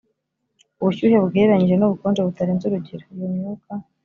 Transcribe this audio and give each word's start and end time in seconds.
ubushyuhe 0.81 1.15
bugereranyije 1.23 1.75
n'ubukonje 1.77 2.21
butarenze 2.27 2.63
urugero. 2.65 3.03
iyo 3.13 3.27
myuka 3.35 3.71